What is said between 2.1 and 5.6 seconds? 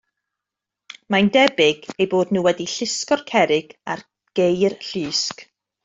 bod nhw wedi llusgo'r cerrig ar geir llusg.